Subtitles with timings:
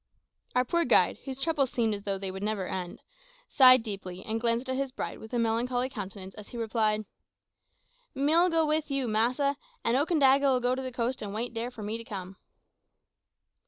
[0.55, 3.03] Our poor guide, whose troubles seemed as though they would never end,
[3.47, 7.05] sighed deeply and glanced at his bride with a melancholy countenance as he replied
[8.15, 12.03] "Me'll go wid you, massa, an' Okandaga'll go to coast an' wait dere for me
[12.03, 12.37] come."